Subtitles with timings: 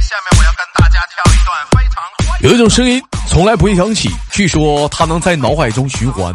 [0.00, 2.02] 下面我要跟大家跳一段非常
[2.40, 6.32] 有一种声音从来不会响起，据说它能在脑海中循环；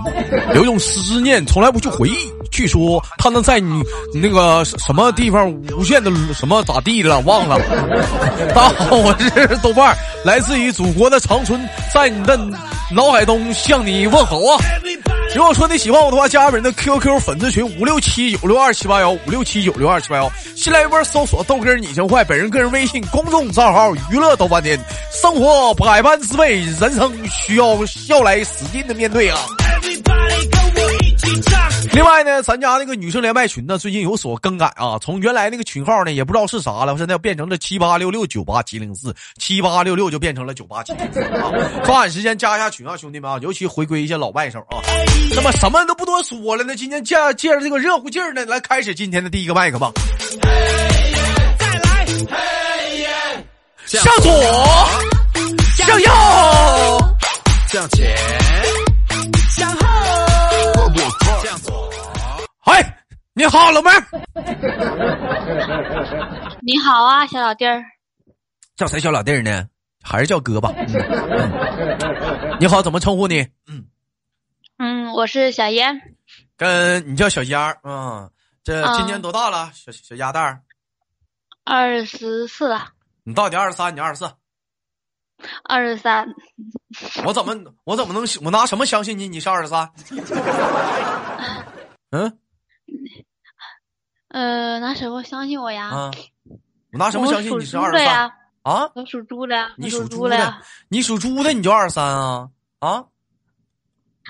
[0.55, 7.59] 有一种思念从来不去回忆，据说它能在你那个什么地方无限的什么咋地了忘了。
[8.55, 12.35] 大家好，我是豆瓣，来自于祖国的长春，在你的
[12.89, 14.57] 脑海中向你问好啊！
[15.35, 24.79] 如果说你喜欢我的话，加本人的 QQ 粉丝群五六七九六二七八幺五六七九六二七八幺，新来一波搜索豆哥你真坏，本人个人微信公众账号娱乐豆瓣天，
[25.11, 29.37] 生活百般滋味，人生需要笑来使劲的面对啊！
[31.93, 41.51] 另外呢，咱家那个女生连麦群呢，最近有所更改啊，从原来那个群号呢，也不知道是啥了，现在变成了七八六六九八七零四，七八六六就变成了九八七零四啊！
[41.83, 44.79] 抓紧时间加一下群啊，兄弟们啊，尤其回归一些老外手啊。
[45.35, 49.91] 那么什么都不多说了，那今天借借着这个热乎劲儿呢，来开始今天的第一个麦克吧。
[53.85, 54.31] 向左，
[55.75, 56.11] 向右，
[57.69, 58.15] 向前，
[63.37, 64.01] 你好，老妹儿，
[66.63, 67.83] 你好啊，小老弟儿。
[68.75, 69.67] 叫谁小老弟儿呢？
[70.03, 70.73] 还是叫哥吧。
[70.75, 70.87] 嗯
[72.59, 73.41] 你好，怎么称呼你？
[73.67, 73.85] 嗯，
[74.79, 76.01] 嗯，我是小烟，
[76.57, 78.31] 跟你叫小烟儿啊。
[78.63, 79.69] 这啊今年多大了？
[79.71, 80.63] 小小鸭蛋儿，
[81.63, 82.87] 二十四了，
[83.23, 83.95] 你到底二十三？
[83.95, 84.31] 你二十四？
[85.63, 86.27] 二十三。
[87.23, 89.29] 我怎么我怎么能我拿什么相信你？
[89.29, 89.87] 你是二十三？
[92.09, 92.39] 嗯
[94.37, 95.87] 呃，拿什么相信我呀？
[95.87, 96.11] 啊，
[96.91, 98.31] 我拿什么相信你是二十三？
[98.61, 98.87] 啊？
[98.93, 99.67] 我属猪的。
[99.77, 102.47] 你属属猪的？，你属猪的你就二十三啊？
[102.77, 103.03] 啊？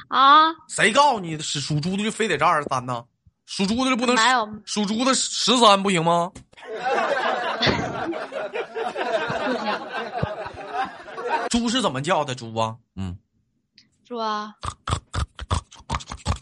[0.08, 3.04] 啊，谁告诉你是属猪的就非得是二十三呢？
[3.46, 4.16] 属猪的就不能
[4.64, 6.32] 属猪的十三不行吗？
[11.50, 12.34] 猪是怎么叫的？
[12.34, 12.78] 猪啊？
[12.96, 13.18] 嗯，
[14.06, 14.54] 猪啊。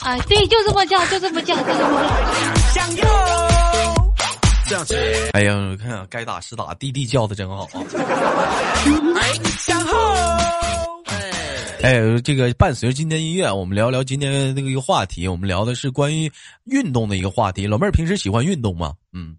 [0.06, 2.56] 啊，对，就这么叫，就这么叫，就这么叫。
[2.72, 3.04] 向右，
[4.68, 4.96] 向前，
[5.34, 7.70] 哎呀，我看啊该打是打，弟弟叫的真好啊！
[9.20, 9.98] 哎，向后，
[11.06, 11.32] 哎，
[11.82, 16.32] 哎，这个伴随着今天音乐，我们聊聊今天那个一个话题，我们聊的是关于
[16.66, 17.66] 运动的一个话题。
[17.66, 18.94] 老妹儿平时喜欢运动吗？
[19.12, 19.36] 嗯，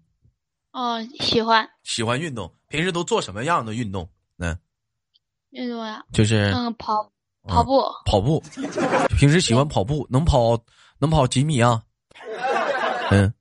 [0.73, 2.53] 哦，喜欢喜欢运动。
[2.67, 4.09] 平时都做什么样的运动？
[4.37, 4.57] 嗯，
[5.51, 6.03] 运动呀。
[6.11, 7.09] 就是嗯，跑
[7.47, 7.83] 跑步。
[8.05, 8.43] 跑步。
[9.17, 10.57] 平时喜欢跑步，能跑
[10.99, 11.81] 能跑几米啊？
[13.11, 13.33] 嗯，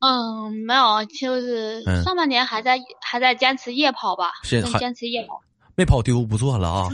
[0.00, 5.40] 嗯，没有，就是嗯上半年还在还在坚持夜跑吧，是坚持夜跑。
[5.76, 6.88] 没跑丢不错了啊，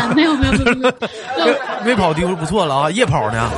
[0.00, 0.52] 啊， 没有没有
[1.84, 3.50] 没跑丢不错了啊，夜跑呢？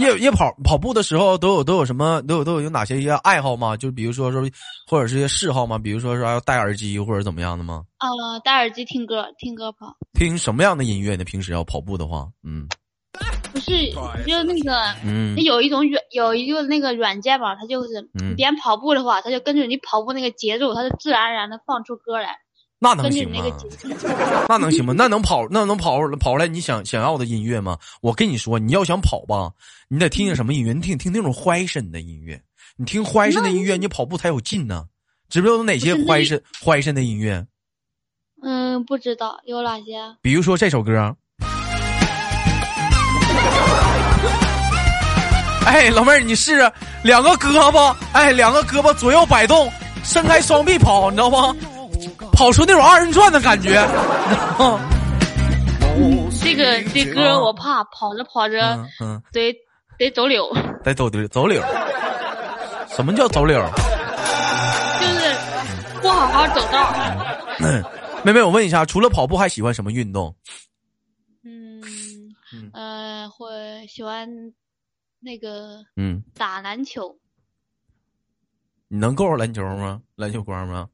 [0.00, 3.76] 夜夜跑跑步的时候都有都有什么都有都有有哪些一些爱好吗？
[3.76, 4.42] 就比如说说
[4.86, 5.78] 或者是一些嗜好吗？
[5.78, 7.82] 比如说说要戴耳机或者怎么样的吗？
[7.98, 11.24] 呃，戴耳机听歌，听歌跑，听什么样的音乐呢？
[11.24, 12.66] 平时要跑步的话，嗯
[13.52, 13.90] 不是，
[14.24, 22.36] 就那个，嗯它有一种软，有一个那个软件吧，它就是嗯你边跑步的话，它就跟着你跑步那个节奏，它就自然而然的放出歌来，
[22.82, 23.44] 那能行吗
[24.48, 24.94] 那能行吗？
[24.96, 27.76] 那能跑那能跑跑出来你想想要的音乐吗？
[28.00, 29.52] 我跟你说，你要想跑吧，
[29.88, 30.72] 你得听听什么音乐？
[30.72, 32.40] 你听听那种欢声的音乐，
[32.76, 34.86] 你听欢声的音乐，你跑步才有劲呢。
[35.28, 37.46] 知不知道有哪些欢声欢声的音乐？
[38.42, 40.14] 嗯，不知道有哪些啊？
[40.22, 41.14] 比如说这首歌。
[45.66, 46.72] 哎，老妹儿，你试试
[47.04, 49.70] 两个胳膊，哎，两个胳膊左右摆动，
[50.02, 51.54] 伸开双臂跑，你知道吗？
[52.40, 53.74] 跑出那种二人转的感觉。
[56.42, 59.54] 这个这歌我怕跑着跑着嗯嗯，得
[59.98, 60.50] 得走柳，
[60.82, 61.62] 得走柳 走柳。
[62.88, 63.60] 什么叫走柳？
[63.60, 66.94] 就是不好好走道。
[67.58, 67.84] 嗯，
[68.24, 70.34] 妹妹，我问一下，除了跑步，还喜欢什么运动？
[71.44, 71.82] 嗯
[72.54, 74.26] 嗯呃，会喜欢
[75.20, 77.14] 那个嗯，打篮球，
[78.88, 80.00] 你能够着篮球吗？
[80.16, 80.88] 篮球光吗？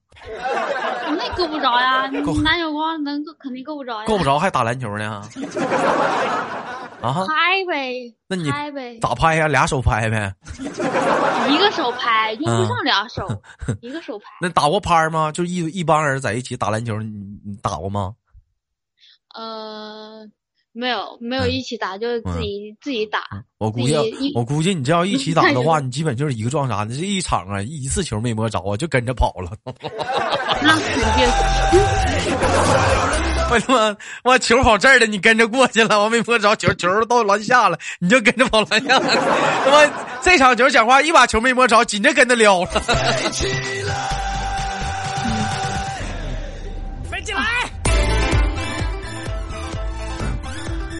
[1.19, 5.23] 那够不着呀，你篮球光能够肯定够不着呀，够不着还打篮球呢？
[7.03, 7.13] 啊？
[7.27, 9.47] 拍呗，那你拍呗，咋拍呀？
[9.47, 10.35] 俩手拍呗？
[11.49, 13.27] 一个手拍，用嗯不上俩手，
[13.81, 14.25] 一个手拍。
[14.41, 15.31] 那打过拍吗？
[15.31, 18.15] 就一一帮人在一起打篮球，你你打过吗？
[19.35, 20.27] 呃，
[20.79, 23.21] 没有没有嗯一起打，就是自己自己打。
[23.57, 23.97] 我估计
[24.35, 29.51] 我估计你这要一起打 的话，你基本就是一个撞啥的，这一场啊，一次球没摸着啊，就跟着跑了。
[30.61, 31.27] 那肯定。
[33.49, 39.07] 我他妈，我球跑这儿了，你跟着过去了，我没摸着球，球到篮下了，你就跟着跑篮下了。
[39.65, 39.91] 他妈，
[40.21, 42.67] 这场球讲话一把球没摸着，紧着跟着撩了。
[47.09, 47.56] 飞起来！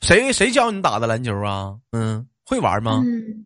[0.07, 1.75] 谁谁教你打的篮球啊？
[1.91, 3.03] 嗯，会玩吗？
[3.05, 3.45] 嗯，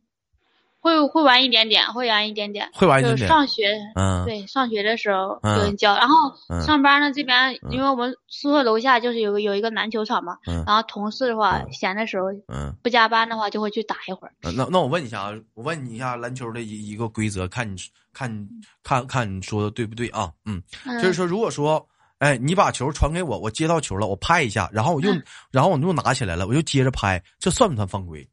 [0.78, 3.26] 会会玩一点点，会玩一点点，会玩一点点。
[3.26, 6.14] 上学，嗯，对，上学的时候嗯有人教，然后
[6.50, 12.74] 嗯上班呢这边，因为我们宿舍楼下就是有个有一个篮球场嘛，嗯然后同事的话闲的时候嗯。
[12.82, 14.32] 不加班的话就会去打一会儿。
[14.42, 17.74] 呃那那我问一下啊，我问你一下篮球的一一个规则，看你
[18.12, 18.46] 看你
[18.82, 20.30] 看看你说的对不对啊？
[20.44, 21.86] 嗯，嗯，就是说，如果说，
[22.20, 28.28] 哎，你把球传给我，我接到球了，我拍一下，然后我又、嗯然后我又拿起来了，我又接着拍，这算不算犯规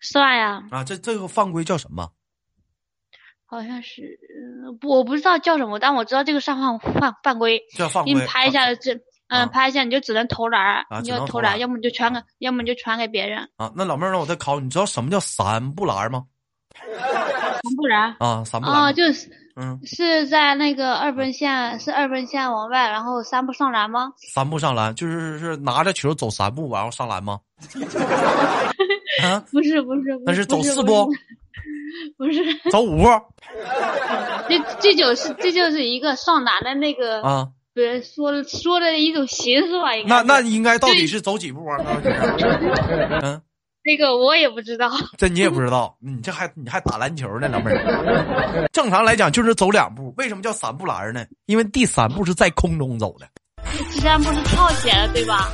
[0.00, 0.82] 算呀，啊？
[0.82, 2.10] 这这个犯规叫什么？
[3.44, 4.18] 好像是
[4.80, 8.14] 我不知道叫什么，但我知道这个上犯犯犯规，叫犯规？
[8.14, 8.94] 给你拍一下这。
[9.28, 13.48] 啊嗯，拍一下你就只能投篮，啊你就投篮，要么你就传给，要么你就传给别人。
[13.56, 13.72] 啊？
[13.74, 16.26] 那老妹儿，让我再考你，你知道什么叫三不篮吗？
[16.74, 18.76] 三不篮啊，三不篮。
[18.76, 24.12] 啊，就是嗯，是在那个二分线，是二分线往外，然后三步上篮吗？
[24.16, 27.38] 三步上篮，就是是拿着球走三步，然后上篮吗？
[29.22, 31.10] 啊，不是不是，那是走四步，
[32.16, 33.04] 不是，走五步
[34.48, 37.48] 这这就是这就是一个上篮的那个，啊？
[37.74, 39.94] 不是说说的一种形式吧？
[39.96, 41.78] 应该那那应该到底是走几步啊？
[43.22, 43.40] 嗯。
[43.84, 48.68] 那个我也不知道，这你也不知道，你这还你还打篮球呢，老妹儿。
[48.72, 51.24] 正常来讲就是走两步，为什么叫三步篮呢？
[51.46, 53.28] 因为第三步是在空中走的。
[53.90, 55.50] 第三步是跳起来的，对吧？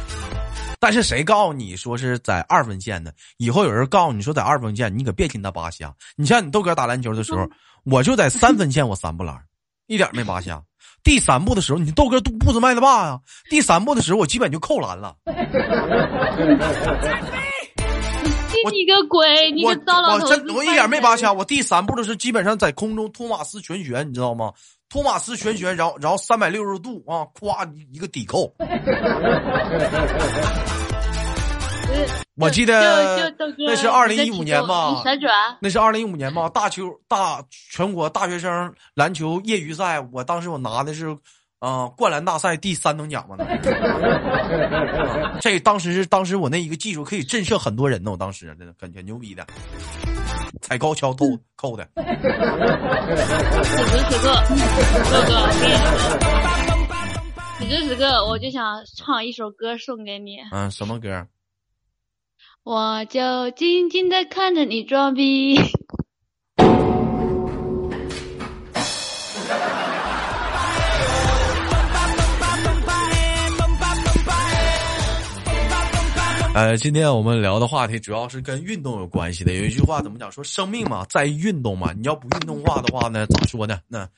[0.81, 3.13] 但是谁告诉你说是在二分线的？
[3.39, 5.93] 以后有人告诉你说在二分线，你可别听他扒瞎。
[6.15, 7.49] 你像你豆哥打篮球的时候，
[7.85, 9.35] 我就在三分线，我三步篮，
[9.87, 10.63] 一点没扒瞎。
[11.03, 13.19] 第三步的时候，你豆哥都步子迈的大呀。
[13.49, 15.17] 第三步的时候，我基本就扣篮了。
[18.65, 19.51] 我你个鬼！
[19.53, 20.37] 你我个糟老我头子！
[20.37, 24.53] 真我一点没扒瞎，我第三步的时候基本上在空中托马斯全旋，你知道吗？
[24.89, 28.53] 托马斯全旋，然后然后三百六十度啊，咵一个抵扣。
[32.37, 35.03] 我记得那是二零一五年吧
[35.61, 41.17] 那是二零一五年吧，大球大全国大学生篮球业余赛，我当时我拿的是，
[41.61, 43.37] 呃，灌篮大赛第三等奖嘛。
[43.39, 43.47] 啊
[45.41, 49.47] 这当时是当时我那一个技术可以震慑很多人呢，我当时真的感觉牛逼的，
[50.63, 51.27] 踩高跷扣
[51.57, 51.89] 扣的。
[51.97, 52.03] 此
[53.77, 54.43] 时此刻，
[55.13, 56.93] 豆哥，我跟你说，
[57.59, 61.27] 此时此刻我就想唱一首歌送给你，嗯，什么歌？
[62.65, 65.57] 我就静静的看着你装逼。
[76.55, 79.53] 呃，今天我们聊的话题主要是跟运动有关系的。
[79.53, 80.33] 有一句话怎么讲？
[80.33, 81.93] 说生命嘛，在于运动嘛。
[81.93, 83.79] 你要不运动化的话呢，咋说呢？
[83.87, 84.09] 那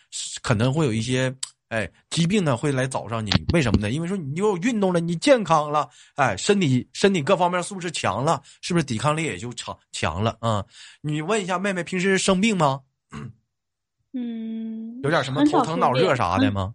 [0.41, 1.35] 可能会有一些
[1.69, 3.31] 哎疾病呢会来找上你。
[3.53, 3.91] 为什么呢？
[3.91, 10.65] 因为说你有运动了，你健康了，哎，身体身体各方面素质强了，是不是抵抗力也就强强了啊、
[11.03, 12.81] 你问一下妹妹，平时生病吗？
[14.15, 16.51] 嗯，有点什么头疼脑热啥的？
[16.51, 16.75] 吗？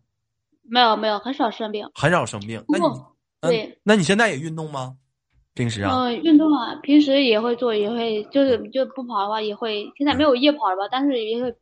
[0.62, 1.90] 没有没有，很少生病。
[1.96, 2.64] 很少生病。
[2.68, 2.86] 那你
[3.42, 4.96] 对，那你现在也运动吗？
[5.56, 5.92] 平时啊？
[5.96, 11.56] 嗯，运动啊，平时也会做，也会就是就不跑的话也会，现在没有夜跑了吧，但是也会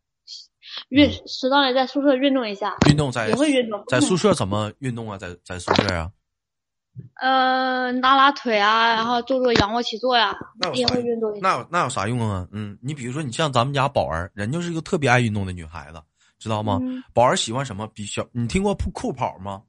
[0.89, 3.81] 运适当的在宿舍运动一下，运动在也会运动。
[3.87, 5.17] 在宿舍怎么运动啊？
[5.17, 6.11] 在在宿舍啊？
[7.21, 10.35] 呃拉拉腿啊，然后做做仰卧起坐呀
[10.75, 11.47] 也会运动一下。
[11.47, 12.47] 那有那有啥用啊？
[12.51, 16.01] 嗯，你比如说，你像咱们家宝儿，人就是一个特别爱运动的女孩子，
[16.39, 16.79] 知道吗？
[16.81, 17.87] 嗯宝儿喜欢什么？
[17.93, 19.61] 比小，你听过酷酷跑吗？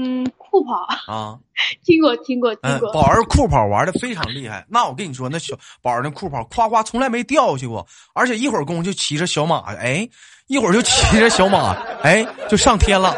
[0.00, 1.36] 嗯，酷跑啊，
[1.84, 2.92] 听过听过听嗯，过。
[2.92, 4.64] 宝儿酷跑玩的非常厉害。
[4.68, 10.08] 那我跟你说，那小宝儿那酷跑，夸夸从来没掉下去过，而且一会儿功夫就骑着小马，哎，
[10.46, 13.16] 一会儿就骑着小马，哎，就上天了。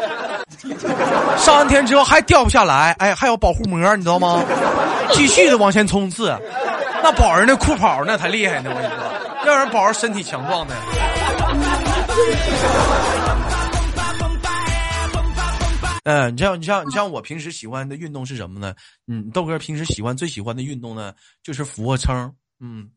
[1.37, 4.43] 上完天之后还掉不下来，哎，还有保护膜，你知道吗？
[5.13, 6.35] 继续的往前冲刺。
[7.03, 8.97] 那宝儿那酷跑那才厉害呢，我跟你说，
[9.45, 10.75] 要不然宝儿身体强壮的。
[16.03, 18.73] 嗯，你像你像你像我平时喜欢的运动是什么呢？
[19.07, 22.33] 嗯，豆哥平时喜欢最喜欢的运动呢，就是俯卧撑。
[22.59, 22.89] 嗯，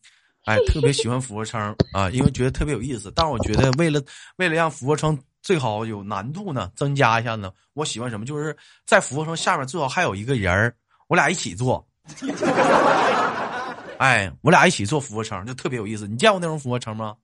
[0.45, 1.61] 哎，特别喜欢俯卧撑
[1.93, 3.13] 啊，因为觉得特别有意思。
[3.15, 4.03] 但是我觉得为了
[4.37, 8.25] 为了让俯卧撑最好有难度呢，增加一下呢，我喜欢什么？
[8.25, 8.57] 就是
[8.87, 10.75] 在俯卧撑下面最好还有一个人儿，
[11.09, 11.87] 我俩一起做。
[13.99, 16.09] 哎，我俩一起做俯卧撑就特别有意思。
[16.09, 17.15] 你见过那种俯卧撑吗？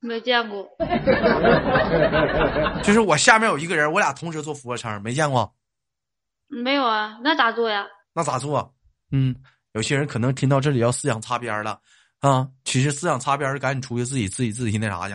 [0.00, 0.66] 没见过，
[2.82, 5.52] 就是我下面有一个人，我俩同时做俯卧撑，没见过。
[6.48, 7.86] 没有啊，那咋做呀？
[8.14, 8.74] 那咋做？
[9.12, 9.36] 嗯，
[9.72, 11.78] 有些人可能听到这里要思想擦边了
[12.20, 12.48] 啊。
[12.64, 15.14] 其实思想擦边，赶紧出去自己自己自己那啥去。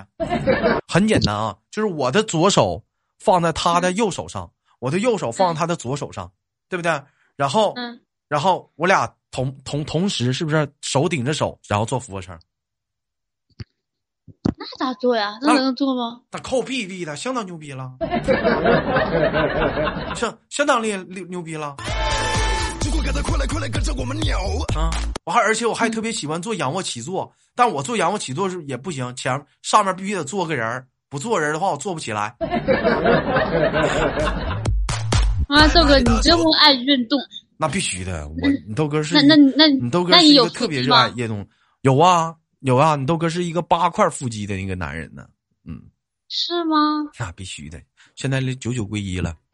[0.88, 2.84] 很简单啊，就是我的左手
[3.20, 4.50] 放在他的右手上，
[4.80, 6.32] 我的右手放在他的左手上，
[6.70, 7.02] 对不对？
[7.36, 8.00] 然后，嗯，
[8.30, 12.38] 然后我俩同同同时，是不是手顶着手，然后做俯卧撑？
[14.80, 15.38] 那咋做呀？
[15.42, 16.20] 那能做吗？
[16.32, 17.92] 那靠臂力的，相当牛逼了，
[20.16, 21.76] 相相当厉牛牛逼了。
[23.24, 24.38] 快来快来跟着我们鸟
[24.76, 24.90] 啊！
[25.26, 32.36] 我还而且我还特别喜欢做仰卧起坐，但我做仰卧起坐是也不行，前上面必须得坐个人不坐人的话我坐不起来。
[35.48, 37.18] 啊，豆哥，你这么爱运动？
[37.58, 38.36] 那必须的，我
[38.68, 41.48] 你豆哥是那那那你豆哥是一个特别热爱运动，
[41.82, 45.28] 有啊有啊，你豆哥是一个八块腹肌的那个男人呢，
[45.66, 45.80] 嗯，
[46.30, 46.78] 是吗？
[47.20, 47.80] 那必须的，
[48.16, 49.36] 现在九九归一了。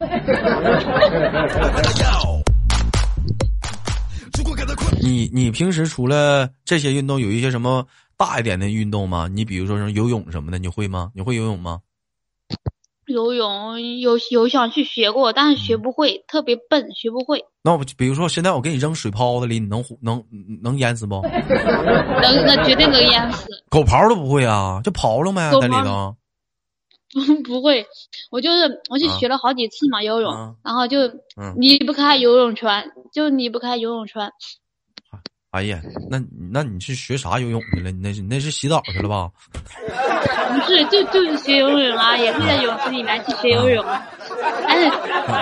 [5.02, 9.28] 你你平时除了这些运动，有一些什么大一点的运动吗？
[9.30, 11.12] 你比如说什么游泳什么的，你会吗？
[11.14, 11.82] 你会游泳吗？
[13.06, 17.44] 游泳有有想去学过，但是学不会，特别笨，学不会。
[17.62, 20.24] 那我比如说现在我给你扔水泡子里，你能能
[20.62, 21.20] 能淹死不？
[21.26, 23.48] 能，那绝对能淹死。
[23.68, 26.16] 狗刨都不会啊，就刨了呗，在里头。
[27.44, 27.84] 不会，
[28.30, 30.96] 我就是我去学了好几次嘛游泳，然后就
[31.58, 34.32] 离不开游泳圈，就离不开游泳圈。
[35.52, 35.78] 哎呀，
[36.08, 36.18] 那
[36.50, 37.90] 那你是学啥游泳去了？
[37.90, 39.30] 你那是那是洗澡去了吧？
[39.52, 43.84] 不是，就就是学游泳啊，也是在泳池里面去学游泳。
[44.66, 44.90] 但是，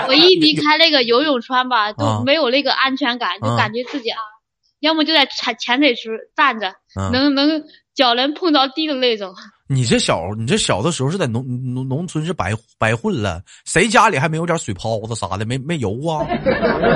[0.09, 4.19] 我一离开那个游泳圈吧，就没有那个安全感，就感觉自己啊，
[4.81, 6.75] 要么就在潜潜水池站着，
[7.13, 7.63] 能能
[7.95, 9.33] 脚能碰着地的那种。
[9.71, 15.47] 你这小，你这小的时候是在农农农村是白白混了，谁家里还没有点水泡子啥的？
[15.47, 16.27] 没没油啊？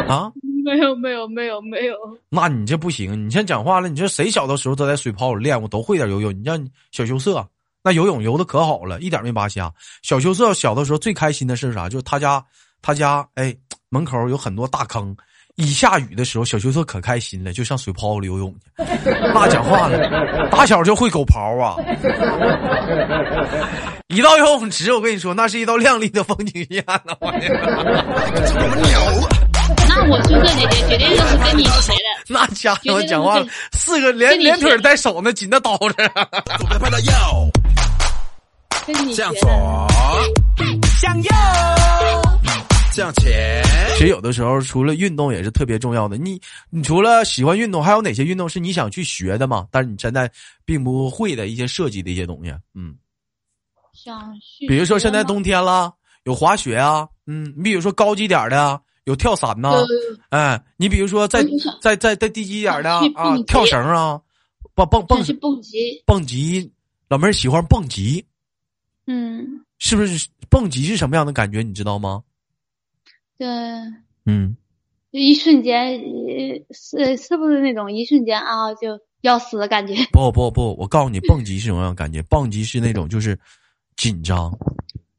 [0.08, 0.32] 啊？
[0.64, 1.94] 没有没有没有没有。
[2.30, 3.88] 那你这不行，你先讲话了。
[3.88, 6.32] 你说谁小的时候都在水泡里练过，都会点游泳。
[6.32, 7.46] 你像小羞涩，
[7.82, 9.70] 那游泳游的可好了，一点没扒瞎。
[10.02, 11.86] 小羞涩小的时候最开心的是啥？
[11.88, 12.42] 就是他家
[12.80, 13.54] 他家哎
[13.90, 15.14] 门口有很多大坑。
[15.56, 18.84] 一下雨的时候，小羞涩可开心了，就上水泡里游泳去。
[19.32, 19.96] 那讲话了，
[20.50, 21.76] 打小就会狗刨啊！
[24.08, 27.14] 一到游泳池，我跟你说，那是一道亮丽的风景线呢。
[29.88, 32.02] 那我宿舍姐姐绝对就是跟你谁的。
[32.28, 36.12] 那家伙讲话了，四个连连腿带手呢，紧的叨着。
[38.86, 39.48] 跟你向左，
[41.00, 41.30] 向右。
[42.92, 43.64] 向前。
[43.94, 46.16] 其实有的时候，除了运动也是特别重要的。
[46.16, 46.40] 你，
[46.70, 49.66] 你除了喜欢运动，还有哪些运动是你想去学的吗？
[49.70, 50.30] 但是你现在
[50.64, 52.52] 并不会的一些设计的一些东西。
[52.74, 52.94] 嗯，
[53.94, 54.68] 想去。
[54.68, 55.92] 比如说现在冬天了，
[56.24, 57.08] 有滑雪啊。
[57.26, 59.84] 嗯，你比如说高级点的，有跳伞呐。
[60.30, 61.44] 哎，你比如说在
[61.80, 64.20] 在在在低级点的啊，跳绳啊，
[64.74, 66.02] 蹦蹦蹦蹦极。
[66.06, 66.72] 蹦极，
[67.08, 68.24] 老妹儿喜欢蹦极。
[69.06, 69.60] 嗯。
[69.78, 71.60] 是不是蹦极是什么样的感觉？
[71.60, 72.22] 你知道吗？
[73.36, 73.46] 对，
[74.24, 74.56] 嗯，
[75.10, 76.00] 一瞬间，
[76.70, 79.94] 是是不是那种一瞬间啊就要死的感觉？
[80.12, 82.22] 不不不，我告诉你，蹦极是什么样的感觉？
[82.22, 83.38] 蹦极是那种就是
[83.96, 84.56] 紧张，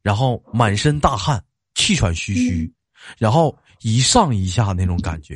[0.02, 1.44] 然后满身大汗，
[1.76, 2.74] 气喘吁吁，
[3.20, 5.36] 然后一上一下那种感觉。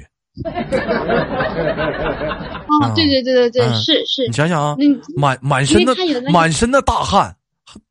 [2.82, 4.25] 啊，对对对对对，是是。
[4.25, 4.75] 你想想啊，
[5.15, 5.96] 满满身的
[6.32, 7.36] 满身的大汗，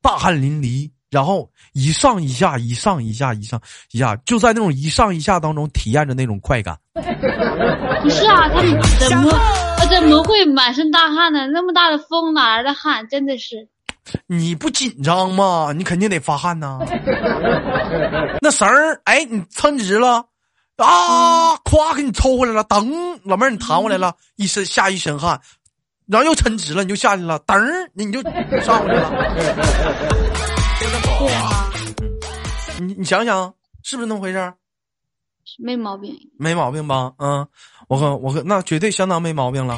[0.02, 0.90] 大汗淋漓。
[1.10, 3.58] 然后一上一下，一上一下，一上
[3.92, 6.76] 一下，就在那种一上一下当中体验着那种快感。
[6.92, 8.60] 不是啊，他
[9.08, 9.32] 怎么
[9.88, 11.46] 怎么会满身大汗呢？
[11.46, 13.06] 那么大的风哪来的汗？
[13.08, 13.68] 真的是。
[14.26, 15.72] 你不紧张吗？
[15.74, 16.80] 你肯定得发汗呐。
[18.42, 20.24] 那绳儿，哎，你撑直了
[20.78, 22.64] 啊，咵给你抽回来了。
[22.64, 25.40] 噔老妹儿，你弹回来了，一身下一身汗，
[26.06, 27.38] 然后又抻直了，你就下去了。
[27.40, 27.58] 噔
[27.94, 28.22] 你你就
[28.60, 29.10] 上回来了。
[31.18, 31.70] 对啊，
[32.78, 34.54] 你你想想，是不是那么回事？
[35.58, 37.12] 没毛病，没毛病吧？
[37.18, 37.44] 嗯，
[37.88, 39.76] 我和我和那绝对相当没毛病了。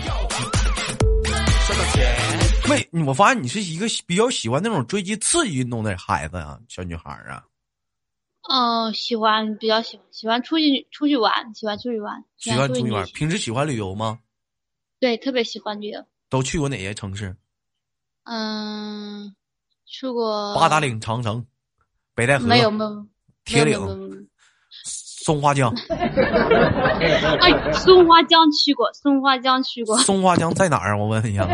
[2.68, 7.42] 没，我发现你是一个比较喜欢那种追击刺激运动的孩子啊，小女孩啊。
[8.48, 13.04] 嗯，喜欢，比较喜欢，喜欢出去出去玩，喜欢出去玩，喜欢出去玩。
[13.14, 14.18] 平时喜欢旅游吗？
[14.98, 16.04] 对，特别喜欢旅游。
[16.28, 17.36] 都去过哪些城市？
[18.24, 19.34] 嗯。
[19.92, 21.44] 去过八达岭长城、
[22.14, 23.06] 北戴河，没有没有
[23.44, 23.76] 铁岭、
[24.84, 25.74] 松花江。
[27.40, 29.98] 哎，松花江去过，松花江去过。
[29.98, 30.96] 松花江在哪儿啊？
[30.96, 31.44] 我问一下。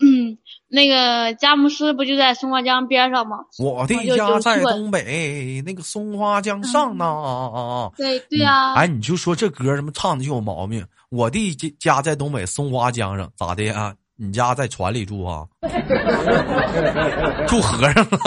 [0.00, 0.36] 嗯，
[0.68, 3.38] 那个佳木斯不就在松花江边上吗？
[3.58, 7.90] 我的家在东北，那个松花江上呢。
[7.96, 8.74] 对对呀。
[8.74, 10.84] 哎，你就说这歌什么唱的就有毛病。
[11.10, 13.94] 我的家在东北松花江上，咋的啊？
[14.18, 15.44] 你家在船里住啊？
[17.46, 18.18] 住和尚了？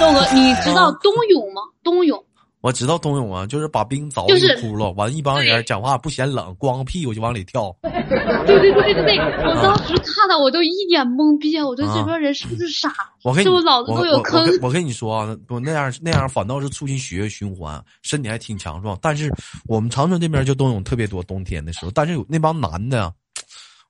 [0.00, 1.62] 豆哥，你知道冬泳吗？
[1.84, 2.24] 冬泳。
[2.62, 7.76] 我知道冬泳啊，就是把冰凿一个窟窿，完一帮人讲话不嫌冷，光个屁股就往里跳。
[7.82, 11.66] 对对对对对，我当时看到我都一脸懵逼啊！
[11.66, 12.92] 我说这帮人是不是傻？
[13.24, 14.48] 我跟你，是不是脑子都有坑？
[14.62, 18.96] 我跟你说啊，我那样那样反倒是促进血液循环，身体还挺强壮。
[19.02, 19.28] 但是
[19.66, 23.12] 我们长春这边就冬泳特别多，冬天的时候，但是有那帮男的，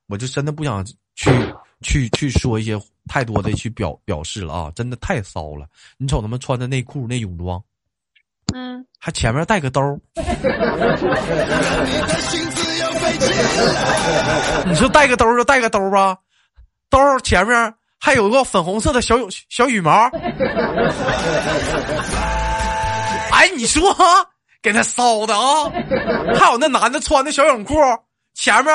[0.07, 1.29] 我就真的不想去
[1.81, 2.75] 去去说一些
[3.07, 4.71] 太多的去表表示了啊！
[4.75, 5.67] 真的太骚了，
[5.99, 7.63] 你瞅他们穿的内裤那泳装。
[9.03, 9.99] 嗯，还前面带个兜儿。
[14.65, 16.17] 你说带个兜就带个兜吧，
[16.89, 19.17] 兜前面还有个粉红色的小
[19.49, 20.09] 小羽毛。
[23.31, 23.93] 哎，你说
[24.61, 25.69] 给他骚的啊！
[26.35, 27.75] 还有那男的穿的小泳裤，
[28.33, 28.73] 前面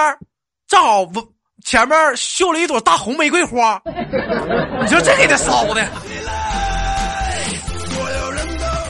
[0.66, 1.26] 正好不
[1.64, 3.80] 前面绣了一朵大红玫瑰花。
[3.86, 5.82] 你说这给他骚的。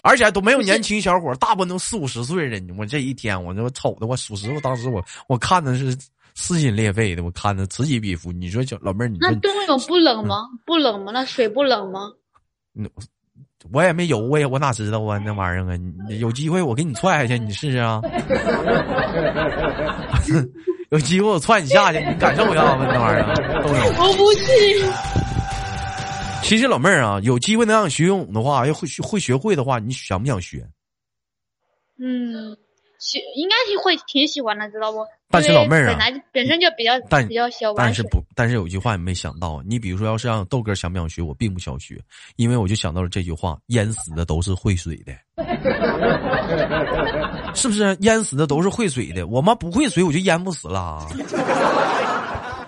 [0.09, 2.67] 而且都没有年轻小伙，大部分都四五十岁人。
[2.79, 5.95] 我这一天，我我瞅的，我属实，我当时我我看的是
[6.35, 8.33] 撕心裂肺的，我看的此起彼伏。
[8.33, 10.47] 你说，小老妹儿，你那冬泳不冷吗？
[10.65, 11.13] 不冷吗？
[11.13, 12.11] 那水不冷吗？
[13.71, 15.19] 我也没游过呀，我哪知道啊？
[15.19, 15.77] 那玩意儿啊，
[16.19, 18.01] 有机会我给你踹下去，你试试啊！
[20.91, 23.85] 有机会我踹你下去，你感受一下子那玩意儿冬泳。
[23.99, 24.43] 我不去。
[26.43, 30.67] 其实老妹儿啊，有机会能让你学游泳的话，要会会学会的话，你想不想学？
[32.01, 32.57] 嗯，
[32.99, 35.05] 学应该是会挺喜欢的，知道不？
[35.31, 42.01] 但是老妹儿啊，本来本身就比较但比较小，但是不，但是有一句话你没想到，你比如说，要是让豆哥想不想学，我并不想学，
[42.37, 45.13] 因为我就想到了这句话：淹死的都是会水的，
[47.55, 47.95] 是不是？
[48.01, 51.07] 淹死的都是会水的，我妈不会水，我就淹不死了。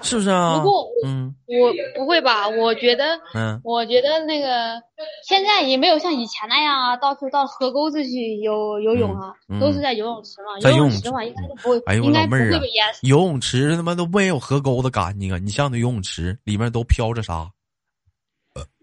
[0.02, 0.58] 是不是啊？
[0.58, 2.48] 不过，嗯，我不会吧？
[2.48, 4.83] 我觉得，嗯，我觉得那个
[5.27, 10.59] 现在也没有像以前那样啊，到处到河沟子去游游泳啊，都是在游泳池嘛。
[10.70, 13.07] 游泳池的话，应该都不会，应该不会被淹死。
[13.07, 15.38] 游泳池他妈都没有河沟子干净啊！
[15.38, 17.51] 你像那游泳池里面都飘着啥？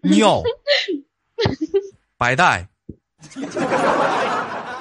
[0.03, 0.41] 尿、
[2.17, 2.67] 白带，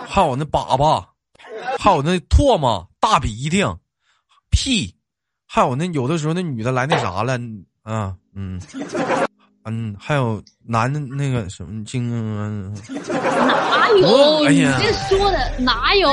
[0.07, 1.05] 还有那粑粑，
[1.79, 3.63] 还有那唾沫、大鼻涕、
[4.51, 4.96] 屁。
[5.47, 7.39] 还有那有的时候那女的来那啥了，
[7.83, 8.61] 啊，嗯，
[9.65, 14.45] 嗯，还有男的那个什么精，哪有？
[14.45, 16.11] 哎呀，你这说的哪有？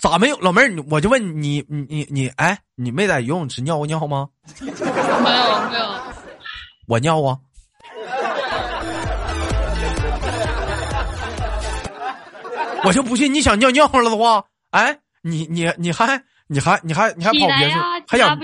[0.00, 0.38] 咋没有？
[0.38, 4.28] 老妹儿，我就问你，你你你，哎，你没在游泳池尿过尿吗？
[4.60, 5.86] 没有没有。
[6.86, 7.38] 我尿啊。
[12.84, 16.22] 我就不信你想尿尿了的话，哎，你你你还。
[16.48, 18.38] 你还你还你还跑别墅，还想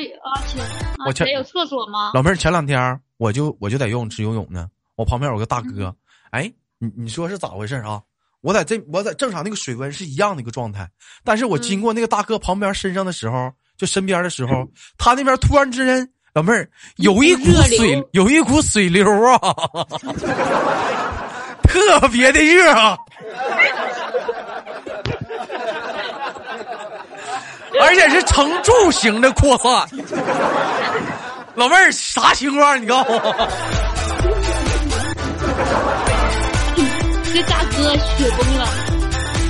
[1.06, 2.10] 我前有厕所吗？
[2.14, 5.94] 老妹儿，前两天我就我就在游泳池游泳呢，我旁边有个大哥，
[6.30, 8.02] 哎，你你说是咋回事啊？
[8.40, 10.90] 我在这我在正常那个水温是一样的一个状态，
[11.22, 14.66] 但是我经过那个大哥旁边身上的时候，就身边的时候，
[14.98, 17.44] 他那边突然之间，老妹儿有一股
[17.76, 19.38] 水，有一股水流啊，
[21.62, 22.72] 特别的热。
[22.72, 22.98] 啊。
[27.82, 29.88] 而且是呈柱形的扩散，
[31.56, 32.80] 老妹儿啥情况？
[32.80, 33.48] 你告诉我。
[37.34, 38.68] 这大哥雪崩了。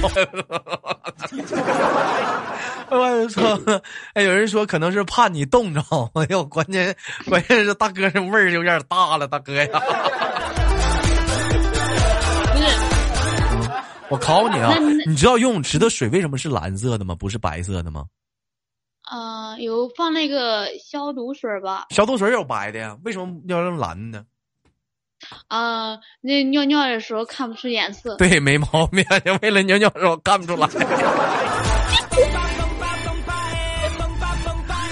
[2.90, 3.42] 我操，
[4.14, 5.80] 哎，有人说可能是怕你冻着。
[6.14, 6.96] 哎呦，关键
[7.28, 9.68] 关键是大哥这味儿有点大了，大哥呀。
[12.52, 12.64] 不是，
[14.08, 14.74] 我考你啊，
[15.06, 17.14] 你知道游泳池的水为什么是蓝色的吗？
[17.14, 18.04] 不是白色的吗？
[19.12, 21.84] 啊，有放那个消毒水吧？
[21.90, 24.24] 消毒水有白的呀，为什么要用蓝的？
[25.48, 28.16] 啊，那尿尿的时候看不出颜色。
[28.16, 29.04] 对，没毛病，
[29.42, 30.66] 为了尿尿的时候看不出来。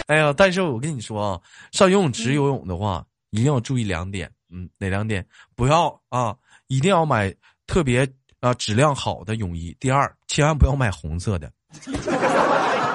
[0.09, 1.41] 哎呀，但是我跟你说啊，
[1.73, 4.31] 上游泳池游泳的话，一定要注意两点。
[4.53, 5.27] 嗯，哪两点？
[5.57, 7.35] 不要啊，一定要买
[7.67, 8.07] 特别
[8.41, 9.75] 啊质量好的泳衣。
[9.81, 11.51] 第二，千万不要买红色的。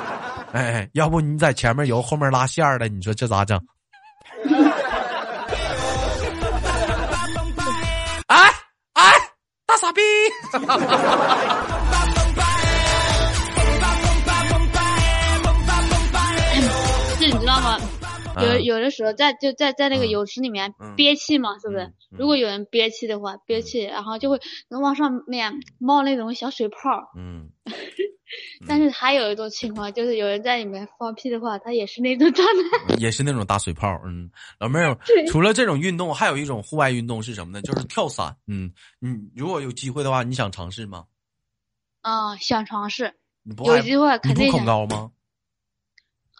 [0.56, 3.60] 哎要不你在前面游后面拉线儿的你说这咋整？
[8.28, 8.38] 啊
[8.94, 9.04] 啊
[9.66, 10.02] 大傻逼！
[17.20, 17.78] 这你知道吗？
[18.44, 21.94] 有有的时候在就在在那个泳池里面憋气嘛，是不是？
[22.10, 26.78] 如果有人憋气的话，憋气，然后就会能往上面冒那种小水泡。
[27.18, 27.50] 嗯。
[28.68, 32.46] 但是还有一种情况，就是有人在里面放屁的话，他也是那种状
[32.88, 33.88] 态， 也是那种大水泡。
[34.04, 37.62] 嗯，老妹儿，除了这种运动，还有一种户外运动是什么呢？
[37.62, 38.36] 就是跳伞。
[38.48, 41.06] 嗯，你如果有机会的话，你想尝试吗？
[42.02, 43.14] 啊，想尝试。
[43.64, 44.48] 有机会肯定。
[44.48, 45.12] 你不恐高吗？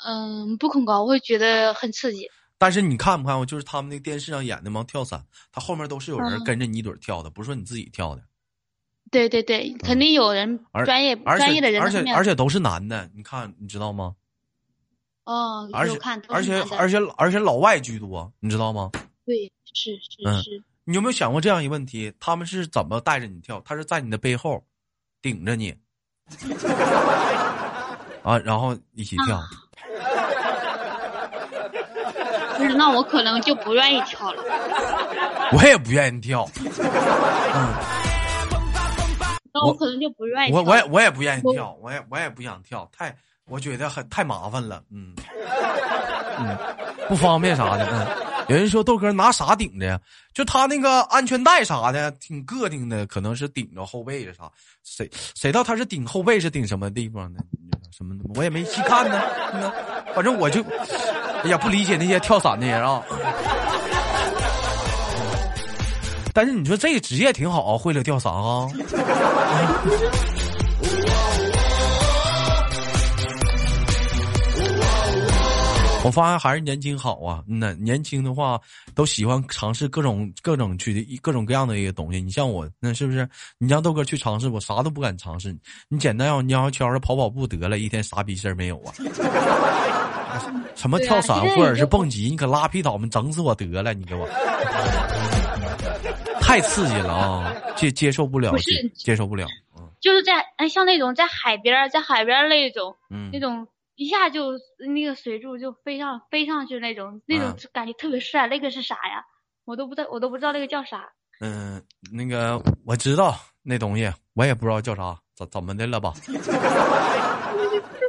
[0.06, 2.30] 嗯，不恐高，我会觉得很刺激。
[2.58, 3.46] 但是你看不看过？
[3.46, 4.86] 就是他们那电视上演的吗？
[4.88, 8.24] 跳伞，他后面都是有人跟着你一堆跳的，不是说你自己跳的。
[9.12, 14.16] 对对对，肯定有人专业专业的人，而且而且都是男的，你看你知道吗？
[15.26, 15.98] 哦，而且
[16.30, 18.92] 而且而且而且老外居多，你知道吗？
[19.26, 20.64] 对，是是是。
[20.86, 22.14] 你有没有想过这样一个问题？
[22.20, 23.60] 他们是怎么带着你跳？
[23.66, 24.64] 他是在你的背后
[25.22, 25.76] 顶着你
[28.24, 29.42] 啊，然后一起跳。
[32.78, 34.44] 那我可能就不愿意跳了。
[35.52, 36.50] 我也不愿意跳。
[36.56, 37.74] 嗯。
[39.54, 40.52] 那我可能就不愿意。
[40.52, 43.16] 我我也我也不愿意跳，我也我也不想跳，太
[43.46, 45.14] 我觉得很太麻烦了，嗯
[46.38, 46.58] 嗯，
[47.08, 47.88] 不方便啥的。
[47.90, 48.06] 嗯，
[48.50, 49.98] 有人说豆哥拿啥顶的呀？
[50.34, 54.52] 就他那个安全带啥的，挺个挺的，可能是顶着后背啥？
[54.84, 57.40] 谁谁道他是顶后背是顶什么地方呢？
[57.96, 59.22] 什么的我也没细看呢。
[60.14, 60.62] 反正我就
[61.46, 63.04] 哎呀不理解那些跳伞的人啊。
[66.34, 68.68] 但是你说这个职业挺好啊，会了跳伞啊。
[76.04, 78.60] 我发现还是年轻好啊，那年轻的话
[78.96, 82.20] 都喜欢尝试各种各种去的各种各样的一个东西。
[82.20, 83.28] 你像我，那是不是？
[83.60, 85.56] 你让豆哥去尝试，我啥都不敢尝试。
[85.90, 88.94] 你简单要蔫蔫悄的跑跑步得了，一天啥逼事儿没有啊？
[90.76, 94.28] 什么跳伞或者是蹦极，你可拉皮倒们整死我得了，你给我。
[96.42, 97.54] 太刺激了啊！
[97.76, 99.48] 接接受不了，不是接受不了。
[100.00, 102.96] 就是在哎，像那种在海边在海边那种，
[103.34, 104.52] 那种一下就
[104.94, 108.48] 那个水柱就飞上飞上去那种，那种感觉特别帅。
[108.48, 109.26] 那个是啥呀？
[109.66, 111.10] 我都不知道，我都不知道那个叫啥。
[111.42, 116.14] 嗯，那个我知道那东西，我也不知道叫啥，怎怎么的了吧？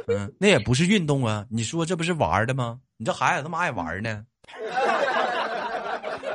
[0.07, 1.45] 嗯，那也不是运动啊！
[1.49, 2.79] 你说这不是玩的吗？
[2.97, 4.23] 你这孩子他妈爱玩呢？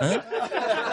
[0.00, 0.20] 嗯。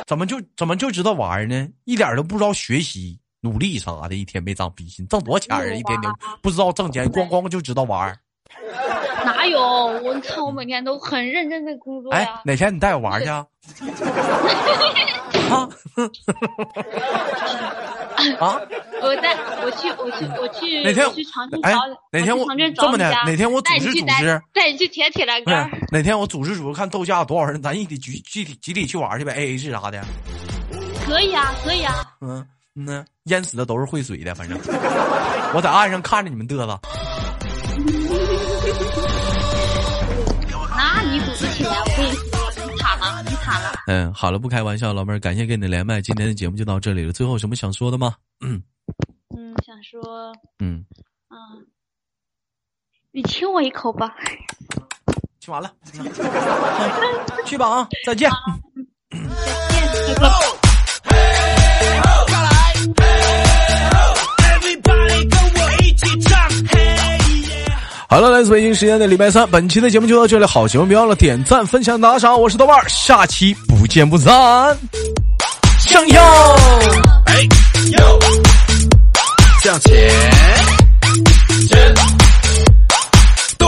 [0.07, 1.67] 怎么就怎么就知道玩呢？
[1.83, 5.63] 一点都不知道学习努力啥的，一天没长逼心，挣多少钱啊？
[5.65, 6.11] 一天天
[6.41, 8.17] 不知道挣钱，光光就知道玩。
[9.23, 9.59] 哪有？
[9.61, 12.27] 我看我每天都很认真的工作哎。
[12.43, 13.27] 哪天你带我玩去？
[13.29, 13.45] 啊？
[15.51, 15.69] 啊！
[19.01, 20.83] 我在我去，我去，我去。
[20.83, 21.61] 哪天去长春？
[21.63, 21.73] 哎，
[22.11, 23.09] 哪天我这么的？
[23.25, 25.69] 哪天我组织组织，带你去铁铁栏杆。
[25.91, 30.01] 哪天我组织组织，看豆家有多少人，咱一起集集体集体去玩去呗，A A 制啥的。
[31.05, 32.05] 可以啊，可以啊。
[32.21, 34.57] 嗯嗯呢，淹死的都是会水的，反正
[35.53, 36.79] 我在岸上看着你们嘚瑟。
[40.77, 41.45] 那你组织
[43.87, 47.11] 嗯，好了，不开玩笑，老妹儿，感谢跟你的连麦，今天的节目就到这里了。
[47.11, 48.15] 最后有什么想说的吗？
[48.41, 48.61] 嗯。
[49.35, 50.85] 嗯，想说，嗯，
[51.27, 51.37] 啊，
[53.11, 54.15] 你亲我一口吧。
[55.39, 55.73] 亲完了，
[57.45, 58.29] 去吧啊，再见。
[59.09, 60.58] 再见，
[68.11, 74.75] 好了，来自北京时间的礼拜三，本期的节目就到这里，好节目别忘了点赞、分享、打赏，我是豆瓣，下期不见不散。
[75.77, 76.19] 向右，
[77.27, 77.43] 哎，
[77.91, 78.19] 右，
[79.61, 80.09] 向前，
[81.69, 81.93] 前，
[83.59, 83.67] 对，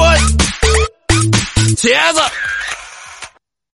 [1.75, 2.19] 茄子。